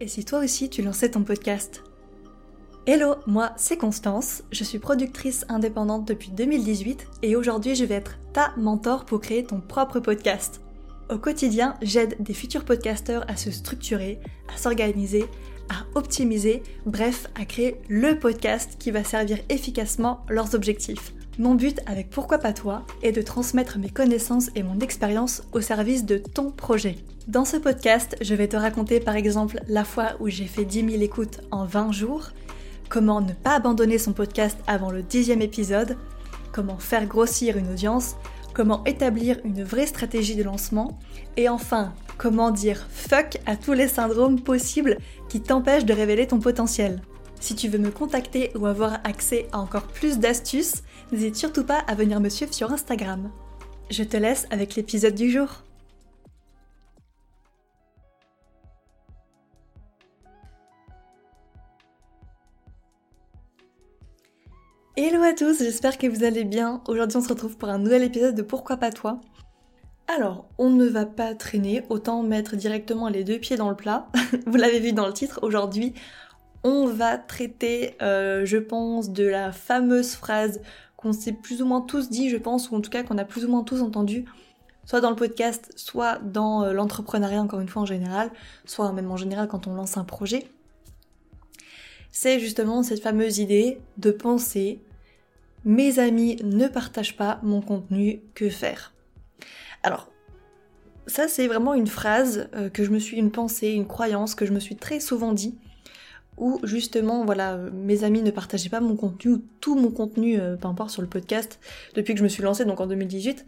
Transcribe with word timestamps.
Et 0.00 0.06
si 0.06 0.24
toi 0.24 0.38
aussi 0.40 0.70
tu 0.70 0.82
lançais 0.82 1.10
ton 1.10 1.24
podcast 1.24 1.82
Hello, 2.86 3.16
moi 3.26 3.50
c'est 3.56 3.76
Constance, 3.76 4.44
je 4.52 4.62
suis 4.62 4.78
productrice 4.78 5.44
indépendante 5.48 6.06
depuis 6.06 6.30
2018 6.30 7.06
et 7.22 7.34
aujourd'hui 7.34 7.74
je 7.74 7.84
vais 7.84 7.96
être 7.96 8.16
ta 8.32 8.54
mentor 8.56 9.04
pour 9.04 9.20
créer 9.20 9.42
ton 9.42 9.60
propre 9.60 9.98
podcast. 9.98 10.60
Au 11.10 11.18
quotidien, 11.18 11.74
j'aide 11.82 12.16
des 12.20 12.32
futurs 12.32 12.64
podcasteurs 12.64 13.24
à 13.28 13.36
se 13.36 13.50
structurer, 13.50 14.20
à 14.54 14.56
s'organiser, 14.56 15.24
à 15.68 15.98
optimiser, 15.98 16.62
bref, 16.86 17.26
à 17.34 17.44
créer 17.44 17.80
le 17.88 18.18
podcast 18.18 18.76
qui 18.78 18.90
va 18.92 19.02
servir 19.02 19.38
efficacement 19.48 20.24
leurs 20.28 20.54
objectifs. 20.54 21.12
Mon 21.38 21.54
but 21.54 21.78
avec 21.86 22.10
Pourquoi 22.10 22.38
pas 22.38 22.52
toi 22.52 22.84
est 23.00 23.12
de 23.12 23.22
transmettre 23.22 23.78
mes 23.78 23.90
connaissances 23.90 24.50
et 24.56 24.64
mon 24.64 24.80
expérience 24.80 25.44
au 25.52 25.60
service 25.60 26.04
de 26.04 26.18
ton 26.18 26.50
projet. 26.50 26.96
Dans 27.28 27.44
ce 27.44 27.56
podcast, 27.56 28.16
je 28.20 28.34
vais 28.34 28.48
te 28.48 28.56
raconter 28.56 28.98
par 28.98 29.14
exemple 29.14 29.60
la 29.68 29.84
fois 29.84 30.16
où 30.18 30.28
j'ai 30.28 30.46
fait 30.46 30.64
10 30.64 30.90
000 30.90 31.02
écoutes 31.02 31.42
en 31.52 31.64
20 31.64 31.92
jours, 31.92 32.30
comment 32.88 33.20
ne 33.20 33.32
pas 33.32 33.54
abandonner 33.54 33.98
son 33.98 34.14
podcast 34.14 34.58
avant 34.66 34.90
le 34.90 35.02
dixième 35.02 35.40
épisode, 35.40 35.96
comment 36.50 36.78
faire 36.78 37.06
grossir 37.06 37.56
une 37.56 37.70
audience, 37.70 38.16
comment 38.52 38.82
établir 38.84 39.38
une 39.44 39.62
vraie 39.62 39.86
stratégie 39.86 40.34
de 40.34 40.42
lancement, 40.42 40.98
et 41.36 41.48
enfin, 41.48 41.92
comment 42.16 42.50
dire 42.50 42.84
fuck 42.90 43.38
à 43.46 43.54
tous 43.54 43.74
les 43.74 43.86
syndromes 43.86 44.40
possibles 44.40 44.98
qui 45.28 45.40
t'empêchent 45.40 45.84
de 45.84 45.94
révéler 45.94 46.26
ton 46.26 46.40
potentiel. 46.40 47.00
Si 47.40 47.54
tu 47.54 47.68
veux 47.68 47.78
me 47.78 47.90
contacter 47.90 48.50
ou 48.56 48.66
avoir 48.66 48.94
accès 49.04 49.46
à 49.52 49.58
encore 49.58 49.86
plus 49.86 50.18
d'astuces, 50.18 50.82
n'hésite 51.12 51.36
surtout 51.36 51.64
pas 51.64 51.78
à 51.86 51.94
venir 51.94 52.20
me 52.20 52.28
suivre 52.28 52.52
sur 52.52 52.72
Instagram. 52.72 53.30
Je 53.90 54.02
te 54.02 54.16
laisse 54.16 54.46
avec 54.50 54.74
l'épisode 54.74 55.14
du 55.14 55.30
jour. 55.30 55.62
Hello 64.96 65.22
à 65.22 65.32
tous, 65.32 65.58
j'espère 65.58 65.96
que 65.96 66.08
vous 66.08 66.24
allez 66.24 66.44
bien. 66.44 66.82
Aujourd'hui 66.88 67.18
on 67.18 67.22
se 67.22 67.28
retrouve 67.28 67.56
pour 67.56 67.68
un 67.68 67.78
nouvel 67.78 68.02
épisode 68.02 68.34
de 68.34 68.42
Pourquoi 68.42 68.78
pas 68.78 68.90
toi? 68.90 69.20
Alors, 70.08 70.48
on 70.56 70.70
ne 70.70 70.86
va 70.86 71.04
pas 71.04 71.34
traîner, 71.34 71.84
autant 71.90 72.22
mettre 72.22 72.56
directement 72.56 73.08
les 73.08 73.24
deux 73.24 73.38
pieds 73.38 73.56
dans 73.56 73.68
le 73.68 73.76
plat. 73.76 74.08
Vous 74.46 74.56
l'avez 74.56 74.80
vu 74.80 74.94
dans 74.94 75.06
le 75.06 75.12
titre, 75.12 75.38
aujourd'hui, 75.42 75.92
on 76.64 76.86
va 76.86 77.18
traiter, 77.18 77.94
euh, 78.02 78.44
je 78.44 78.58
pense, 78.58 79.10
de 79.10 79.24
la 79.24 79.52
fameuse 79.52 80.14
phrase 80.14 80.60
qu'on 80.96 81.12
s'est 81.12 81.32
plus 81.32 81.62
ou 81.62 81.66
moins 81.66 81.80
tous 81.80 82.10
dit, 82.10 82.28
je 82.28 82.36
pense, 82.36 82.70
ou 82.70 82.76
en 82.76 82.80
tout 82.80 82.90
cas 82.90 83.02
qu'on 83.04 83.18
a 83.18 83.24
plus 83.24 83.44
ou 83.44 83.48
moins 83.48 83.62
tous 83.62 83.82
entendu, 83.82 84.24
soit 84.84 85.00
dans 85.00 85.10
le 85.10 85.16
podcast, 85.16 85.72
soit 85.76 86.18
dans 86.18 86.64
euh, 86.64 86.72
l'entrepreneuriat, 86.72 87.40
encore 87.40 87.60
une 87.60 87.68
fois 87.68 87.82
en 87.82 87.86
général, 87.86 88.30
soit 88.64 88.92
même 88.92 89.10
en 89.10 89.16
général 89.16 89.46
quand 89.48 89.66
on 89.66 89.74
lance 89.74 89.96
un 89.96 90.04
projet. 90.04 90.48
C'est 92.10 92.40
justement 92.40 92.82
cette 92.82 93.02
fameuse 93.02 93.38
idée 93.38 93.80
de 93.98 94.10
penser 94.10 94.82
mes 95.64 95.98
amis 95.98 96.36
ne 96.42 96.66
partagent 96.66 97.16
pas 97.16 97.38
mon 97.42 97.60
contenu, 97.60 98.22
que 98.34 98.48
faire? 98.48 98.94
Alors, 99.82 100.08
ça 101.06 101.28
c'est 101.28 101.46
vraiment 101.46 101.74
une 101.74 101.86
phrase 101.86 102.48
euh, 102.54 102.70
que 102.70 102.84
je 102.84 102.90
me 102.90 102.98
suis, 102.98 103.16
une 103.16 103.30
pensée, 103.30 103.68
une 103.68 103.86
croyance 103.86 104.34
que 104.34 104.46
je 104.46 104.52
me 104.52 104.60
suis 104.60 104.76
très 104.76 105.00
souvent 105.00 105.32
dit 105.32 105.58
où 106.38 106.60
justement, 106.62 107.24
voilà, 107.24 107.56
mes 107.56 108.04
amis 108.04 108.22
ne 108.22 108.30
partageaient 108.30 108.68
pas 108.68 108.80
mon 108.80 108.96
contenu, 108.96 109.32
ou 109.32 109.42
tout 109.60 109.74
mon 109.74 109.90
contenu, 109.90 110.40
euh, 110.40 110.56
peu 110.56 110.68
importe, 110.68 110.90
sur 110.90 111.02
le 111.02 111.08
podcast, 111.08 111.58
depuis 111.94 112.14
que 112.14 112.18
je 112.18 112.24
me 112.24 112.28
suis 112.28 112.42
lancée, 112.42 112.64
donc 112.64 112.80
en 112.80 112.86
2018. 112.86 113.44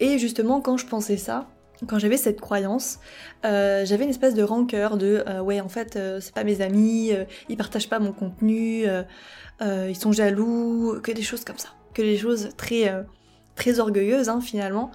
Et 0.00 0.18
justement, 0.18 0.60
quand 0.60 0.76
je 0.76 0.86
pensais 0.86 1.16
ça, 1.16 1.48
quand 1.86 1.98
j'avais 1.98 2.16
cette 2.16 2.40
croyance, 2.40 2.98
euh, 3.44 3.84
j'avais 3.84 4.04
une 4.04 4.10
espèce 4.10 4.34
de 4.34 4.42
rancœur 4.42 4.96
de 4.96 5.22
euh, 5.26 5.40
ouais 5.40 5.60
en 5.60 5.68
fait 5.68 5.98
c'est 6.20 6.34
pas 6.34 6.42
mes 6.42 6.62
amis, 6.62 7.12
ils 7.50 7.56
partagent 7.56 7.88
pas 7.88 7.98
mon 7.98 8.12
contenu, 8.12 8.86
ils 9.60 9.96
sont 9.96 10.12
jaloux, 10.12 10.98
que 11.02 11.12
des 11.12 11.22
choses 11.22 11.44
comme 11.44 11.58
ça, 11.58 11.68
que 11.92 12.00
des 12.00 12.16
choses 12.16 12.48
très 12.56 13.04
très 13.56 13.78
orgueilleuses 13.78 14.30
hein, 14.30 14.40
finalement. 14.40 14.90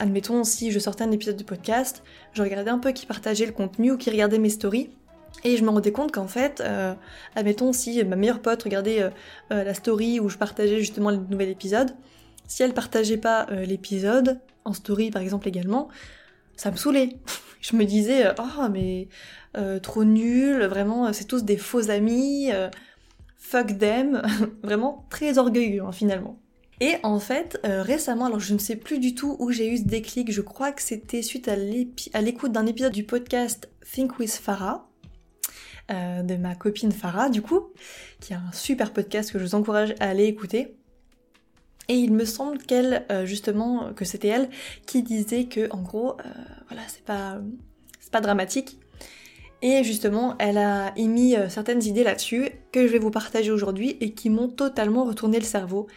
Admettons 0.00 0.44
si 0.44 0.70
je 0.70 0.78
sortais 0.78 1.04
un 1.04 1.10
épisode 1.10 1.36
de 1.36 1.44
podcast, 1.44 2.02
je 2.32 2.42
regardais 2.42 2.70
un 2.70 2.78
peu 2.78 2.92
qui 2.92 3.06
partageait 3.06 3.46
le 3.46 3.52
contenu 3.52 3.92
ou 3.92 3.96
qui 3.96 4.10
regardait 4.10 4.38
mes 4.38 4.50
stories, 4.50 4.90
et 5.44 5.56
je 5.56 5.64
me 5.64 5.70
rendais 5.70 5.92
compte 5.92 6.12
qu'en 6.12 6.26
fait, 6.26 6.60
euh, 6.60 6.94
admettons 7.34 7.72
si 7.72 8.02
ma 8.04 8.16
meilleure 8.16 8.40
pote 8.40 8.62
regardait 8.62 9.02
euh, 9.02 9.10
euh, 9.52 9.64
la 9.64 9.74
story 9.74 10.20
où 10.20 10.28
je 10.28 10.36
partageais 10.36 10.78
justement 10.78 11.10
le 11.10 11.18
nouvel 11.18 11.48
épisode, 11.48 11.94
si 12.46 12.62
elle 12.62 12.74
partageait 12.74 13.18
pas 13.18 13.46
l'épisode, 13.50 14.40
en 14.64 14.72
story 14.72 15.10
par 15.10 15.22
exemple 15.22 15.48
également, 15.48 15.88
ça 16.56 16.70
me 16.70 16.76
saoulait. 16.76 17.16
je 17.60 17.76
me 17.76 17.84
disais, 17.84 18.26
oh 18.38 18.68
mais 18.70 19.08
trop 19.82 20.04
nul, 20.04 20.64
vraiment 20.64 21.12
c'est 21.12 21.26
tous 21.26 21.44
des 21.44 21.58
faux 21.58 21.90
amis, 21.90 22.50
fuck 23.36 23.78
them, 23.78 24.22
vraiment 24.62 25.06
très 25.10 25.36
orgueilleux 25.36 25.82
hein, 25.82 25.92
finalement. 25.92 26.38
Et 26.80 26.94
en 27.02 27.18
fait, 27.18 27.60
récemment, 27.64 28.26
alors 28.26 28.40
je 28.40 28.54
ne 28.54 28.58
sais 28.58 28.76
plus 28.76 28.98
du 28.98 29.14
tout 29.14 29.36
où 29.40 29.50
j'ai 29.50 29.68
eu 29.68 29.78
ce 29.78 29.82
déclic, 29.82 30.32
je 30.32 30.40
crois 30.40 30.72
que 30.72 30.80
c'était 30.80 31.22
suite 31.22 31.48
à 31.48 32.20
l'écoute 32.20 32.52
d'un 32.52 32.66
épisode 32.66 32.92
du 32.92 33.04
podcast 33.04 33.68
Think 33.92 34.18
with 34.18 34.32
Farah, 34.32 34.88
euh, 35.90 36.22
de 36.22 36.36
ma 36.36 36.54
copine 36.54 36.92
Farah, 36.92 37.30
du 37.30 37.40
coup, 37.40 37.68
qui 38.20 38.34
a 38.34 38.36
un 38.36 38.52
super 38.52 38.92
podcast 38.92 39.32
que 39.32 39.38
je 39.38 39.44
vous 39.44 39.54
encourage 39.54 39.94
à 40.00 40.10
aller 40.10 40.26
écouter. 40.26 40.76
Et 41.88 41.94
il 41.94 42.12
me 42.12 42.26
semble 42.26 42.58
qu'elle, 42.58 43.06
euh, 43.10 43.24
justement, 43.24 43.94
que 43.94 44.04
c'était 44.04 44.28
elle 44.28 44.50
qui 44.84 45.02
disait 45.02 45.44
que, 45.44 45.72
en 45.72 45.80
gros, 45.80 46.10
euh, 46.10 46.24
voilà, 46.68 46.82
c'est 46.88 47.04
pas, 47.04 47.38
c'est 48.00 48.12
pas 48.12 48.20
dramatique. 48.20 48.78
Et 49.62 49.82
justement, 49.82 50.36
elle 50.38 50.58
a 50.58 50.92
émis 50.96 51.34
certaines 51.48 51.82
idées 51.82 52.04
là-dessus 52.04 52.50
que 52.70 52.86
je 52.86 52.92
vais 52.92 52.98
vous 52.98 53.10
partager 53.10 53.50
aujourd'hui 53.50 53.96
et 54.02 54.12
qui 54.12 54.28
m'ont 54.28 54.48
totalement 54.48 55.04
retourné 55.04 55.38
le 55.38 55.44
cerveau, 55.44 55.88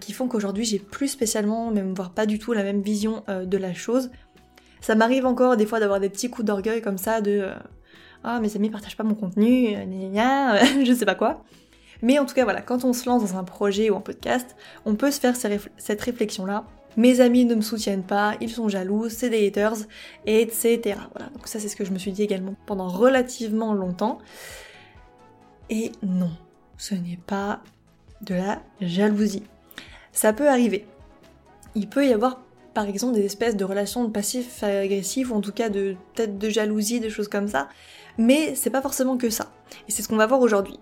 qui 0.00 0.12
font 0.12 0.26
qu'aujourd'hui 0.26 0.64
j'ai 0.64 0.80
plus 0.80 1.06
spécialement, 1.06 1.70
même 1.70 1.94
voire 1.94 2.12
pas 2.12 2.26
du 2.26 2.40
tout 2.40 2.52
la 2.52 2.64
même 2.64 2.82
vision 2.82 3.22
de 3.28 3.56
la 3.56 3.74
chose. 3.74 4.10
Ça 4.80 4.96
m'arrive 4.96 5.24
encore 5.24 5.56
des 5.56 5.66
fois 5.66 5.78
d'avoir 5.78 6.00
des 6.00 6.08
petits 6.08 6.30
coups 6.30 6.44
d'orgueil 6.44 6.82
comme 6.82 6.98
ça 6.98 7.20
de 7.20 7.52
ah 8.24 8.40
mes 8.40 8.54
amis 8.56 8.70
partagent 8.70 8.96
pas 8.96 9.04
mon 9.04 9.14
contenu, 9.14 9.74
euh, 9.76 9.84
je 10.84 10.94
sais 10.94 11.06
pas 11.06 11.14
quoi. 11.14 11.42
Mais 12.02 12.18
en 12.18 12.24
tout 12.24 12.34
cas 12.34 12.44
voilà, 12.44 12.62
quand 12.62 12.84
on 12.84 12.92
se 12.92 13.08
lance 13.08 13.22
dans 13.22 13.38
un 13.38 13.44
projet 13.44 13.90
ou 13.90 13.96
un 13.96 14.00
podcast, 14.00 14.56
on 14.84 14.94
peut 14.94 15.10
se 15.10 15.20
faire 15.20 15.36
cette 15.36 16.00
réflexion-là. 16.00 16.64
Mes 16.96 17.20
amis 17.20 17.44
ne 17.44 17.54
me 17.54 17.60
soutiennent 17.60 18.02
pas, 18.02 18.34
ils 18.40 18.50
sont 18.50 18.68
jaloux, 18.68 19.08
c'est 19.08 19.30
des 19.30 19.46
haters, 19.46 19.76
etc. 20.26 20.80
Voilà, 21.14 21.30
donc 21.30 21.46
ça 21.46 21.60
c'est 21.60 21.68
ce 21.68 21.76
que 21.76 21.84
je 21.84 21.92
me 21.92 21.98
suis 21.98 22.12
dit 22.12 22.22
également 22.22 22.54
pendant 22.66 22.88
relativement 22.88 23.74
longtemps. 23.74 24.18
Et 25.68 25.92
non, 26.02 26.30
ce 26.78 26.94
n'est 26.94 27.20
pas 27.26 27.62
de 28.22 28.34
la 28.34 28.60
jalousie. 28.80 29.44
Ça 30.12 30.32
peut 30.32 30.48
arriver. 30.48 30.84
Il 31.76 31.88
peut 31.88 32.06
y 32.06 32.12
avoir 32.12 32.40
par 32.74 32.86
exemple 32.86 33.14
des 33.14 33.24
espèces 33.24 33.56
de 33.56 33.64
relations 33.64 34.04
de 34.04 34.10
passif-agressif, 34.10 35.30
ou 35.30 35.34
en 35.34 35.40
tout 35.40 35.52
cas 35.52 35.68
de 35.68 35.96
peut-être 36.14 36.38
de 36.38 36.48
jalousie, 36.48 37.00
des 37.00 37.10
choses 37.10 37.28
comme 37.28 37.48
ça, 37.48 37.68
mais 38.20 38.54
c'est 38.54 38.70
pas 38.70 38.82
forcément 38.82 39.16
que 39.16 39.30
ça. 39.30 39.50
Et 39.88 39.92
c'est 39.92 40.02
ce 40.02 40.08
qu'on 40.08 40.16
va 40.16 40.26
voir 40.26 40.40
aujourd'hui. 40.40 40.78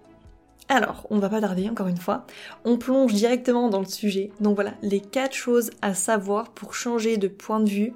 Alors, 0.69 1.06
on 1.09 1.19
va 1.19 1.31
pas 1.31 1.41
tarder 1.41 1.69
encore 1.71 1.87
une 1.87 1.97
fois, 1.97 2.26
on 2.65 2.76
plonge 2.76 3.15
directement 3.15 3.71
dans 3.71 3.78
le 3.78 3.87
sujet. 3.87 4.32
Donc 4.41 4.56
voilà, 4.56 4.75
les 4.82 5.00
quatre 5.00 5.34
choses 5.34 5.71
à 5.81 5.94
savoir 5.94 6.50
pour 6.50 6.75
changer 6.75 7.16
de 7.16 7.28
point 7.28 7.60
de 7.60 7.71
vue 7.71 7.94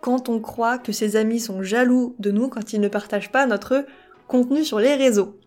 quand 0.00 0.28
on 0.28 0.40
croit 0.40 0.78
que 0.78 0.90
ses 0.90 1.14
amis 1.14 1.38
sont 1.38 1.62
jaloux 1.62 2.16
de 2.18 2.32
nous 2.32 2.48
quand 2.48 2.72
ils 2.72 2.80
ne 2.80 2.88
partagent 2.88 3.30
pas 3.30 3.46
notre 3.46 3.84
contenu 4.26 4.64
sur 4.64 4.80
les 4.80 4.94
réseaux. 4.94 5.38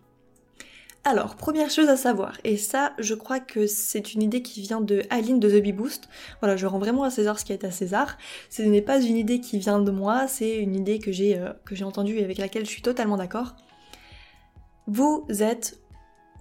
Alors, 1.08 1.36
première 1.36 1.70
chose 1.70 1.88
à 1.88 1.96
savoir, 1.96 2.36
et 2.42 2.56
ça, 2.56 2.92
je 2.98 3.14
crois 3.14 3.38
que 3.38 3.68
c'est 3.68 4.12
une 4.14 4.24
idée 4.24 4.42
qui 4.42 4.60
vient 4.60 4.80
de 4.80 5.04
Aline 5.08 5.38
de 5.38 5.48
The 5.48 5.62
Bee 5.62 5.70
Boost. 5.70 6.08
Voilà, 6.40 6.56
je 6.56 6.66
rends 6.66 6.80
vraiment 6.80 7.04
à 7.04 7.10
César 7.10 7.38
ce 7.38 7.44
qui 7.44 7.52
est 7.52 7.62
à 7.62 7.70
César. 7.70 8.18
Ce 8.50 8.62
n'est 8.62 8.82
pas 8.82 9.00
une 9.00 9.16
idée 9.16 9.38
qui 9.38 9.60
vient 9.60 9.78
de 9.78 9.92
moi, 9.92 10.26
c'est 10.26 10.56
une 10.56 10.74
idée 10.74 10.98
que 10.98 11.12
j'ai 11.12 11.38
euh, 11.38 11.52
que 11.64 11.76
j'ai 11.76 11.84
entendue 11.84 12.16
et 12.16 12.24
avec 12.24 12.38
laquelle 12.38 12.64
je 12.64 12.70
suis 12.70 12.82
totalement 12.82 13.16
d'accord. 13.16 13.54
Vous 14.88 15.24
êtes 15.28 15.78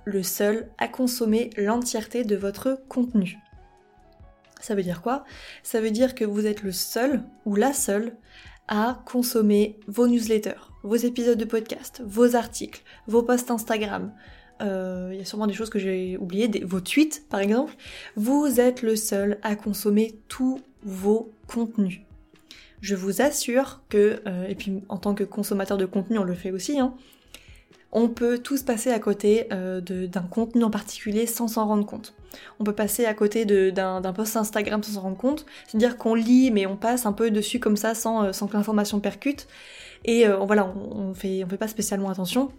le 0.03 0.23
seul 0.23 0.67
à 0.79 0.87
consommer 0.87 1.51
l'entièreté 1.57 2.23
de 2.23 2.35
votre 2.35 2.81
contenu. 2.89 3.37
Ça 4.61 4.73
veut 4.73 4.81
dire 4.81 5.03
quoi? 5.03 5.25
Ça 5.61 5.79
veut 5.79 5.91
dire 5.91 6.15
que 6.15 6.25
vous 6.25 6.47
êtes 6.47 6.63
le 6.63 6.71
seul 6.71 7.21
ou 7.45 7.53
la 7.53 7.71
seule 7.71 8.17
à 8.67 9.03
consommer 9.05 9.79
vos 9.87 10.07
newsletters, 10.07 10.71
vos 10.81 10.95
épisodes 10.95 11.37
de 11.37 11.45
podcast, 11.45 12.01
vos 12.03 12.35
articles, 12.35 12.81
vos 13.05 13.21
posts 13.21 13.51
Instagram, 13.51 14.11
euh, 14.61 15.09
il 15.11 15.17
y 15.17 15.21
a 15.21 15.25
sûrement 15.25 15.47
des 15.47 15.53
choses 15.53 15.69
que 15.69 15.79
j'ai 15.79 16.17
oubliées, 16.17 16.49
vos 16.63 16.79
tweets 16.79 17.23
par 17.29 17.39
exemple, 17.39 17.73
vous 18.15 18.59
êtes 18.59 18.81
le 18.81 18.95
seul 18.95 19.37
à 19.43 19.55
consommer 19.55 20.17
tous 20.27 20.61
vos 20.83 21.31
contenus. 21.47 22.01
Je 22.81 22.95
vous 22.95 23.21
assure 23.21 23.81
que, 23.89 24.21
euh, 24.27 24.47
et 24.47 24.55
puis 24.55 24.83
en 24.89 24.97
tant 24.97 25.13
que 25.13 25.23
consommateur 25.23 25.77
de 25.77 25.85
contenu 25.85 26.19
on 26.19 26.23
le 26.23 26.35
fait 26.35 26.51
aussi, 26.51 26.79
hein, 26.79 26.93
on 27.91 28.09
peut 28.09 28.39
tous 28.39 28.63
passer 28.63 28.91
à 28.91 28.99
côté 28.99 29.47
euh, 29.51 29.81
d'un 29.81 30.21
contenu 30.21 30.63
en 30.63 30.69
particulier 30.69 31.25
sans 31.25 31.47
s'en 31.47 31.65
rendre 31.65 31.85
compte. 31.85 32.13
On 32.59 32.63
peut 32.63 32.73
passer 32.73 33.05
à 33.05 33.13
côté 33.13 33.45
d'un 33.45 34.13
post 34.13 34.35
Instagram 34.35 34.83
sans 34.83 34.93
s'en 34.93 35.01
rendre 35.01 35.17
compte, 35.17 35.45
c'est-à-dire 35.67 35.97
qu'on 35.97 36.15
lit 36.15 36.51
mais 36.51 36.65
on 36.65 36.75
passe 36.75 37.05
un 37.05 37.13
peu 37.13 37.31
dessus 37.31 37.59
comme 37.59 37.77
ça 37.77 37.95
sans, 37.95 38.31
que 38.31 38.53
l'information 38.53 38.99
percute. 38.99 39.47
et 40.03 40.25
voilà, 40.27 40.73
on, 40.91 41.13
fait, 41.13 41.43
on 41.45 41.47
fait 41.47 41.57
pas 41.57 41.69
spécialement 41.69 42.09
attention. 42.09 42.51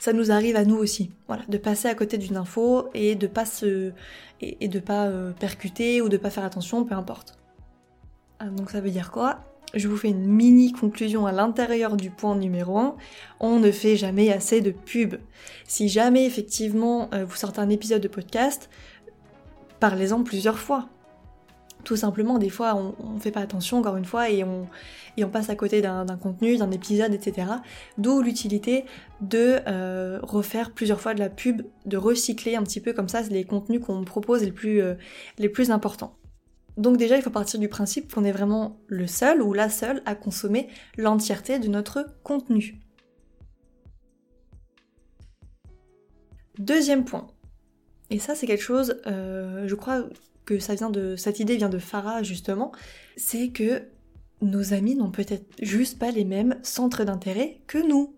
Ça 0.00 0.14
nous 0.14 0.32
arrive 0.32 0.56
à 0.56 0.64
nous 0.64 0.76
aussi, 0.76 1.10
voilà, 1.28 1.42
de 1.46 1.58
passer 1.58 1.86
à 1.86 1.94
côté 1.94 2.16
d'une 2.16 2.38
info 2.38 2.88
et 2.94 3.16
de 3.16 3.26
pas 3.26 3.44
se, 3.44 3.92
et, 4.40 4.66
de 4.66 4.80
pas 4.80 5.06
euh, 5.06 5.32
percuter 5.32 6.00
ou 6.00 6.08
de 6.08 6.16
pas 6.16 6.30
faire 6.30 6.44
attention, 6.44 6.86
peu 6.86 6.94
importe. 6.94 7.38
Ah, 8.38 8.46
donc 8.46 8.70
ça 8.70 8.80
veut 8.80 8.88
dire 8.88 9.10
quoi? 9.10 9.40
Je 9.74 9.88
vous 9.88 9.98
fais 9.98 10.08
une 10.08 10.26
mini 10.26 10.72
conclusion 10.72 11.26
à 11.26 11.32
l'intérieur 11.32 11.98
du 11.98 12.10
point 12.10 12.34
numéro 12.34 12.78
1. 12.78 12.96
On 13.40 13.58
ne 13.58 13.70
fait 13.70 13.96
jamais 13.96 14.32
assez 14.32 14.62
de 14.62 14.70
pub. 14.70 15.16
Si 15.66 15.90
jamais 15.90 16.24
effectivement 16.24 17.10
euh, 17.12 17.26
vous 17.26 17.36
sortez 17.36 17.60
un 17.60 17.68
épisode 17.68 18.00
de 18.00 18.08
podcast, 18.08 18.70
parlez-en 19.80 20.22
plusieurs 20.22 20.58
fois. 20.58 20.88
Tout 21.84 21.96
simplement, 21.96 22.38
des 22.38 22.50
fois, 22.50 22.74
on 22.74 23.14
ne 23.14 23.20
fait 23.20 23.30
pas 23.30 23.40
attention, 23.40 23.78
encore 23.78 23.96
une 23.96 24.04
fois, 24.04 24.30
et 24.30 24.44
on, 24.44 24.68
et 25.16 25.24
on 25.24 25.30
passe 25.30 25.50
à 25.50 25.56
côté 25.56 25.80
d'un 25.80 26.04
contenu, 26.20 26.56
d'un 26.56 26.70
épisode, 26.70 27.12
etc. 27.12 27.48
D'où 27.98 28.22
l'utilité 28.22 28.84
de 29.20 29.58
euh, 29.66 30.18
refaire 30.22 30.72
plusieurs 30.72 31.00
fois 31.00 31.14
de 31.14 31.20
la 31.20 31.30
pub, 31.30 31.62
de 31.86 31.96
recycler 31.96 32.56
un 32.56 32.62
petit 32.62 32.80
peu 32.80 32.92
comme 32.92 33.08
ça 33.08 33.22
les 33.22 33.44
contenus 33.44 33.80
qu'on 33.80 34.04
propose 34.04 34.42
les 34.42 34.52
plus, 34.52 34.80
euh, 34.82 34.94
les 35.38 35.48
plus 35.48 35.70
importants. 35.70 36.16
Donc 36.76 36.96
déjà, 36.96 37.16
il 37.16 37.22
faut 37.22 37.30
partir 37.30 37.60
du 37.60 37.68
principe 37.68 38.12
qu'on 38.12 38.24
est 38.24 38.32
vraiment 38.32 38.80
le 38.86 39.06
seul 39.06 39.42
ou 39.42 39.52
la 39.52 39.68
seule 39.68 40.02
à 40.06 40.14
consommer 40.14 40.68
l'entièreté 40.96 41.58
de 41.58 41.68
notre 41.68 42.06
contenu. 42.22 42.80
Deuxième 46.58 47.04
point, 47.04 47.26
et 48.10 48.18
ça 48.18 48.34
c'est 48.34 48.46
quelque 48.46 48.62
chose, 48.62 49.00
euh, 49.06 49.66
je 49.66 49.74
crois 49.74 50.04
que 50.44 50.58
ça 50.58 50.74
vient 50.74 50.90
de 50.90 51.16
cette 51.16 51.40
idée 51.40 51.56
vient 51.56 51.68
de 51.68 51.78
Farah 51.78 52.22
justement, 52.22 52.72
c'est 53.16 53.48
que 53.48 53.82
nos 54.42 54.72
amis 54.72 54.94
n'ont 54.94 55.10
peut-être 55.10 55.46
juste 55.60 55.98
pas 55.98 56.10
les 56.10 56.24
mêmes 56.24 56.56
centres 56.62 57.04
d'intérêt 57.04 57.60
que 57.66 57.78
nous. 57.78 58.14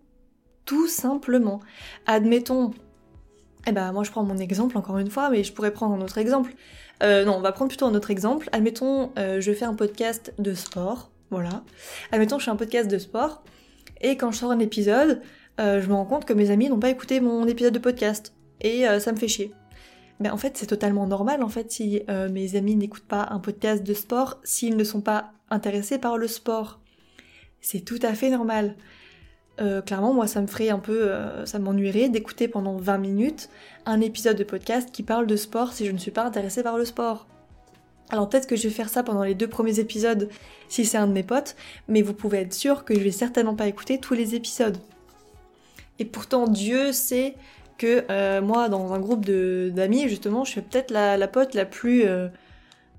Tout 0.65 0.87
simplement. 0.87 1.59
Admettons, 2.05 2.71
eh 3.67 3.71
ben 3.71 3.91
moi 3.91 4.03
je 4.03 4.11
prends 4.11 4.23
mon 4.23 4.37
exemple 4.37 4.77
encore 4.77 4.97
une 4.97 5.09
fois, 5.09 5.29
mais 5.29 5.43
je 5.43 5.51
pourrais 5.51 5.71
prendre 5.71 5.93
un 5.95 6.01
autre 6.01 6.17
exemple. 6.17 6.53
Euh, 7.01 7.25
non, 7.25 7.35
on 7.37 7.41
va 7.41 7.51
prendre 7.51 7.69
plutôt 7.69 7.85
un 7.85 7.95
autre 7.95 8.11
exemple. 8.11 8.47
Admettons, 8.51 9.11
euh, 9.17 9.41
je 9.41 9.51
fais 9.51 9.65
un 9.65 9.73
podcast 9.73 10.33
de 10.39 10.53
sport, 10.53 11.11
voilà. 11.29 11.63
Admettons, 12.11 12.39
je 12.39 12.45
fais 12.45 12.51
un 12.51 12.55
podcast 12.55 12.89
de 12.89 12.97
sport, 12.97 13.43
et 13.99 14.15
quand 14.15 14.31
je 14.31 14.37
sors 14.37 14.51
un 14.51 14.59
épisode, 14.59 15.21
euh, 15.59 15.81
je 15.81 15.87
me 15.87 15.93
rends 15.93 16.05
compte 16.05 16.25
que 16.25 16.33
mes 16.33 16.49
amis 16.49 16.69
n'ont 16.69 16.79
pas 16.79 16.89
écouté 16.89 17.19
mon 17.19 17.45
épisode 17.47 17.73
de 17.73 17.79
podcast, 17.79 18.33
et 18.61 18.85
ça 18.99 19.11
me 19.11 19.17
fait 19.17 19.27
chier. 19.27 19.51
En 20.31 20.37
fait, 20.37 20.57
c'est 20.57 20.67
totalement 20.67 21.07
normal, 21.07 21.43
en 21.43 21.49
fait, 21.49 21.71
si 21.71 22.01
mes 22.31 22.55
amis 22.55 22.75
n'écoutent 22.75 23.07
pas 23.07 23.27
un 23.31 23.39
podcast 23.39 23.83
de 23.83 23.93
sport, 23.93 24.39
s'ils 24.43 24.77
ne 24.77 24.83
sont 24.83 25.01
pas 25.01 25.31
intéressés 25.49 25.97
par 25.97 26.17
le 26.17 26.27
sport. 26.27 26.79
C'est 27.61 27.81
tout 27.81 27.99
à 28.01 28.13
fait 28.13 28.29
normal. 28.29 28.75
Euh, 29.61 29.81
clairement, 29.81 30.13
moi, 30.13 30.27
ça 30.27 30.41
me 30.41 30.47
ferait 30.47 30.69
un 30.69 30.79
peu, 30.79 31.11
euh, 31.11 31.45
ça 31.45 31.59
m'ennuierait 31.59 32.09
d'écouter 32.09 32.47
pendant 32.47 32.75
20 32.77 32.97
minutes 32.97 33.49
un 33.85 34.01
épisode 34.01 34.37
de 34.37 34.43
podcast 34.43 34.89
qui 34.91 35.03
parle 35.03 35.27
de 35.27 35.35
sport 35.35 35.73
si 35.73 35.85
je 35.85 35.91
ne 35.91 35.97
suis 35.97 36.11
pas 36.11 36.25
intéressée 36.25 36.63
par 36.63 36.77
le 36.77 36.85
sport. 36.85 37.27
Alors 38.09 38.29
peut-être 38.29 38.47
que 38.47 38.55
je 38.55 38.63
vais 38.63 38.73
faire 38.73 38.89
ça 38.89 39.01
pendant 39.01 39.23
les 39.23 39.33
deux 39.33 39.47
premiers 39.47 39.79
épisodes 39.79 40.29
si 40.67 40.85
c'est 40.85 40.97
un 40.97 41.07
de 41.07 41.13
mes 41.13 41.23
potes, 41.23 41.55
mais 41.87 42.01
vous 42.01 42.13
pouvez 42.13 42.39
être 42.39 42.53
sûr 42.53 42.83
que 42.83 42.93
je 42.93 42.99
vais 42.99 43.11
certainement 43.11 43.55
pas 43.55 43.67
écouter 43.67 43.99
tous 43.99 44.13
les 44.13 44.35
épisodes. 44.35 44.77
Et 45.99 46.05
pourtant, 46.05 46.47
Dieu 46.47 46.91
sait 46.91 47.35
que 47.77 48.05
euh, 48.09 48.41
moi, 48.41 48.69
dans 48.69 48.93
un 48.93 48.99
groupe 48.99 49.25
d'amis, 49.25 50.07
justement, 50.07 50.43
je 50.43 50.51
suis 50.51 50.61
peut-être 50.61 50.91
la, 50.91 51.27
pote 51.27 51.53
la 51.53 51.65
plus 51.65 52.05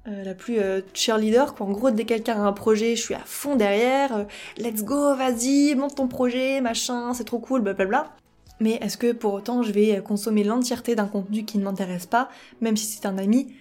euh, 0.07 0.23
la 0.23 0.35
plus 0.35 0.59
euh, 0.59 0.83
cheerleader, 0.93 1.55
quoi. 1.55 1.67
En 1.67 1.71
gros, 1.71 1.91
dès 1.91 2.05
quelqu'un 2.05 2.35
a 2.35 2.47
un 2.47 2.53
projet, 2.53 2.95
je 2.95 3.01
suis 3.01 3.15
à 3.15 3.23
fond 3.25 3.57
derrière. 3.57 4.15
Euh, 4.15 4.25
let's 4.59 4.83
go, 4.85 5.15
vas-y, 5.17 5.75
monte 5.77 5.95
ton 5.95 6.09
projet, 6.09 6.61
machin, 6.61 7.15
c'est 7.15 7.25
trop 7.25 7.39
cool, 7.39 7.63
blablabla. 7.63 8.15
Mais 8.61 8.73
est-ce 8.83 8.99
que 8.99 9.13
pour 9.13 9.33
autant 9.33 9.63
je 9.63 9.73
vais 9.73 10.03
consommer 10.03 10.45
l'entièreté 10.45 10.95
d'un 10.95 11.07
contenu 11.07 11.47
qui 11.47 11.57
ne 11.57 11.65
m'intéresse 11.65 12.05
pas, 12.05 12.29
même 12.61 12.77
si 12.77 12.85
c'est 12.87 13.07
un 13.07 13.17
ami? 13.17 13.55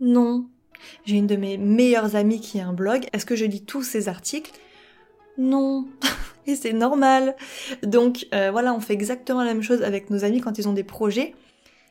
Non. 0.00 0.46
J'ai 1.04 1.16
une 1.16 1.26
de 1.26 1.36
mes 1.36 1.58
meilleures 1.58 2.16
amies 2.16 2.40
qui 2.40 2.60
a 2.60 2.66
un 2.66 2.72
blog. 2.72 3.04
Est-ce 3.12 3.26
que 3.26 3.36
je 3.36 3.44
lis 3.44 3.62
tous 3.62 3.82
ses 3.82 4.08
articles? 4.08 4.52
Non. 5.36 5.86
C'est 6.56 6.72
normal. 6.72 7.36
Donc 7.82 8.26
voilà, 8.30 8.74
on 8.74 8.80
fait 8.80 8.94
exactement 8.94 9.42
la 9.42 9.52
même 9.54 9.62
chose 9.62 9.82
avec 9.82 10.10
nos 10.10 10.24
amis 10.24 10.40
quand 10.40 10.58
ils 10.58 10.68
ont 10.68 10.72
des 10.72 10.84
projets, 10.84 11.34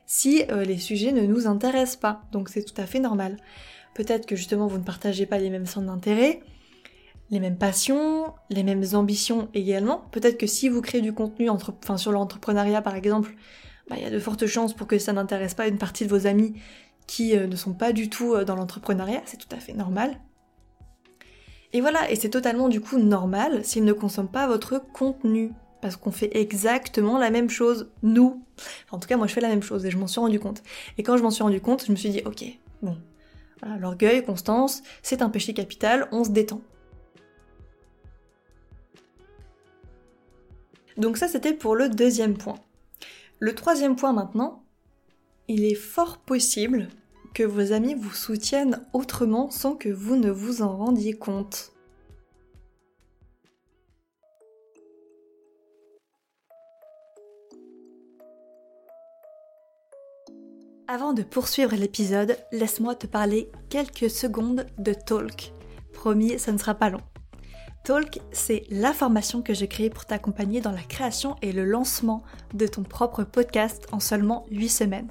si 0.06 0.44
les 0.50 0.78
sujets 0.78 1.12
ne 1.12 1.22
nous 1.22 1.48
intéressent 1.48 1.98
pas. 1.98 2.22
Donc 2.32 2.50
c'est 2.50 2.64
tout 2.64 2.80
à 2.82 2.86
fait 2.86 3.00
normal. 3.00 3.38
Peut-être 3.94 4.26
que 4.26 4.36
justement 4.36 4.68
vous 4.68 4.78
ne 4.78 4.84
partagez 4.84 5.26
pas 5.26 5.38
les 5.38 5.50
mêmes 5.50 5.66
centres 5.66 5.88
d'intérêt, 5.88 6.42
les 7.32 7.40
mêmes 7.40 7.58
passions, 7.58 8.34
les 8.50 8.64
mêmes 8.64 8.86
ambitions 8.94 9.50
également. 9.54 10.06
Peut-être 10.12 10.38
que 10.38 10.48
si 10.48 10.70
vous 10.70 10.82
créez 10.82 11.02
du 11.02 11.14
contenu 11.14 11.50
sur 11.98 12.12
l'entrepreneuriat 12.12 12.82
par 12.82 12.96
exemple, 12.96 13.36
bah, 13.90 13.96
il 13.98 14.04
y 14.04 14.06
a 14.06 14.12
de 14.12 14.20
fortes 14.20 14.46
chances 14.46 14.74
pour 14.74 14.88
que 14.88 15.00
ça 15.00 15.14
n'intéresse 15.14 15.54
pas 15.54 15.68
une 15.68 15.78
partie 15.78 16.06
de 16.06 16.10
vos 16.10 16.28
amis 16.28 16.54
qui 17.08 17.36
euh, 17.36 17.48
ne 17.48 17.56
sont 17.56 17.74
pas 17.74 17.92
du 17.92 18.10
tout 18.10 18.36
euh, 18.36 18.46
dans 18.46 18.56
l'entrepreneuriat, 18.56 19.22
c'est 19.26 19.38
tout 19.38 19.54
à 19.56 19.60
fait 19.60 19.74
normal. 19.74 20.20
Et 21.74 21.82
voilà, 21.82 22.10
et 22.10 22.16
c'est 22.16 22.30
totalement 22.30 22.70
du 22.70 22.82
coup 22.82 22.98
normal 22.98 23.64
s'ils 23.64 23.84
ne 23.84 23.94
consomment 23.94 24.32
pas 24.32 24.48
votre 24.48 24.80
contenu. 24.94 25.52
Parce 25.82 25.96
qu'on 25.96 26.12
fait 26.12 26.36
exactement 26.36 27.18
la 27.18 27.30
même 27.30 27.50
chose, 27.50 27.90
nous. 28.04 28.44
en 28.92 29.00
tout 29.00 29.08
cas, 29.08 29.16
moi 29.16 29.28
je 29.28 29.34
fais 29.34 29.40
la 29.40 29.48
même 29.48 29.64
chose 29.64 29.86
et 29.86 29.92
je 29.92 29.98
m'en 29.98 30.08
suis 30.08 30.20
rendu 30.20 30.40
compte. 30.40 30.62
Et 30.98 31.04
quand 31.04 31.16
je 31.16 31.24
m'en 31.24 31.32
suis 31.32 31.44
rendu 31.44 31.62
compte, 31.62 31.86
je 31.86 31.92
me 31.92 31.96
suis 31.96 32.10
dit, 32.10 32.22
ok, 32.26 32.44
bon, 32.82 32.98
L'orgueil, 33.80 34.24
Constance, 34.24 34.82
c'est 35.02 35.22
un 35.22 35.30
péché 35.30 35.54
capital, 35.54 36.08
on 36.12 36.24
se 36.24 36.30
détend. 36.30 36.62
Donc 40.98 41.18
ça 41.18 41.28
c'était 41.28 41.54
pour 41.54 41.76
le 41.76 41.90
deuxième 41.90 42.38
point. 42.38 42.60
Le 43.40 43.56
troisième 43.56 43.96
point 43.96 44.12
maintenant, 44.12 44.64
il 45.48 45.64
est 45.64 45.76
fort 45.76 46.18
possible 46.18 46.90
que 47.34 47.44
vos 47.44 47.72
amis 47.72 47.96
vous 47.96 48.14
soutiennent 48.14 48.86
autrement 48.94 49.50
sans 49.50 49.76
que 49.76 49.90
vous 49.90 50.16
ne 50.16 50.32
vous 50.32 50.62
en 50.62 50.76
rendiez 50.76 51.14
compte. 51.14 51.74
Avant 60.88 61.14
de 61.14 61.22
poursuivre 61.22 61.76
l'épisode, 61.76 62.36
laisse-moi 62.52 62.96
te 62.96 63.06
parler 63.06 63.52
quelques 63.70 64.10
secondes 64.10 64.66
de 64.80 64.94
Talk. 64.94 65.54
Promis, 65.94 66.40
ça 66.40 66.52
ne 66.52 66.58
sera 66.58 66.74
pas 66.74 66.90
long. 66.90 67.02
Talk, 67.84 68.20
c'est 68.32 68.64
la 68.72 68.92
formation 68.92 69.44
que 69.44 69.54
j'ai 69.54 69.68
créée 69.68 69.92
pour 69.92 70.06
t'accompagner 70.06 70.62
dans 70.62 70.72
la 70.72 70.82
création 70.82 71.36
et 71.44 71.52
le 71.52 71.64
lancement 71.64 72.24
de 72.56 72.66
ton 72.66 72.82
propre 72.82 73.24
podcast 73.24 73.86
en 73.92 74.00
seulement 74.00 74.46
8 74.50 74.70
semaines. 74.70 75.08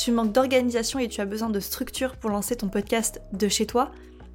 Tu 0.00 0.12
manques 0.12 0.32
d'organisation 0.32 0.98
et 0.98 1.08
tu 1.08 1.20
as 1.20 1.26
besoin 1.26 1.50
de 1.50 1.60
structure 1.60 2.16
pour 2.16 2.30
lancer 2.30 2.56
ton 2.56 2.70
podcast 2.70 3.20
de 3.34 3.48
chez 3.48 3.66
toi 3.66 3.90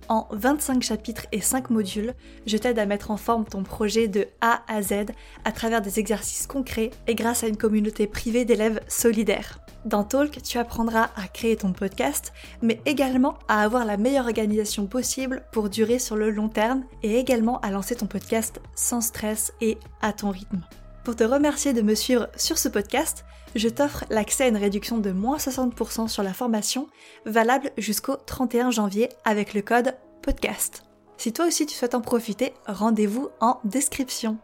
en 0.10 0.28
25 0.30 0.84
chapitres 0.84 1.26
et 1.32 1.42
5 1.42 1.72
modules, 1.72 2.14
je 2.46 2.58
t'aide 2.58 2.78
à 2.78 2.86
mettre 2.86 3.10
en 3.10 3.18
forme 3.18 3.46
ton 3.46 3.64
projet 3.64 4.08
de 4.08 4.28
A 4.42 4.62
à 4.68 4.84
Z 4.84 5.08
à 5.44 5.52
travers 5.52 5.82
des 5.82 6.00
exercices 6.00 6.46
concrets 6.46 6.92
et 7.08 7.16
grâce 7.16 7.44
à 7.44 7.48
une 7.48 7.58
communauté 7.58 8.06
privée 8.06 8.46
d'élèves 8.46 8.80
solidaires. 8.88 9.58
Dans 9.86 10.04
Talk, 10.04 10.44
tu 10.44 10.60
apprendras 10.60 11.10
à 11.16 11.28
créer 11.28 11.56
ton 11.56 11.74
podcast, 11.74 12.32
mais 12.62 12.80
également 12.86 13.40
à 13.48 13.64
avoir 13.64 13.86
la 13.86 13.98
meilleure 13.98 14.26
organisation 14.26 14.86
possible 14.86 15.42
pour 15.52 15.72
durer 15.72 15.98
sur 15.98 16.16
le 16.16 16.30
long 16.30 16.50
terme 16.50 16.84
et 17.02 17.18
également 17.18 17.60
à 17.62 17.72
lancer 17.72 17.96
ton 17.96 18.06
podcast 18.06 18.62
sans 18.76 19.02
stress 19.02 19.52
et 19.62 19.80
à 20.04 20.14
ton 20.14 20.30
rythme. 20.30 20.62
Pour 21.06 21.16
te 21.16 21.24
remercier 21.24 21.74
de 21.74 21.84
me 21.84 21.94
suivre 21.94 22.30
sur 22.36 22.58
ce 22.58 22.68
podcast, 22.68 23.26
je 23.54 23.70
t'offre 23.70 24.06
l'accès 24.10 24.46
à 24.46 24.48
une 24.48 24.58
réduction 24.58 24.98
de 24.98 25.12
moins 25.12 25.38
60% 25.38 26.08
sur 26.08 26.24
la 26.24 26.34
formation, 26.34 26.88
valable 27.28 27.70
jusqu'au 27.78 28.16
31 28.16 28.72
janvier 28.72 29.10
avec 29.24 29.54
le 29.54 29.62
code 29.62 29.96
podcast. 30.24 30.84
Si 31.18 31.32
toi 31.32 31.46
aussi 31.46 31.68
tu 31.68 31.76
souhaites 31.76 31.94
en 31.94 32.02
profiter, 32.02 32.56
rendez-vous 32.66 33.30
en 33.40 33.60
description. 33.66 34.40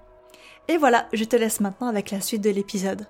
Et 0.68 0.78
voilà, 0.78 1.08
je 1.14 1.24
te 1.24 1.36
laisse 1.36 1.62
maintenant 1.62 1.88
avec 1.88 2.12
la 2.12 2.22
suite 2.22 2.44
de 2.44 2.52
l'épisode. 2.52 3.08